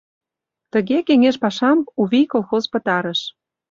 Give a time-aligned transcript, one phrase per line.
[0.71, 3.19] Тыге кеҥеж пашам «У вий» колхоз пытарыш.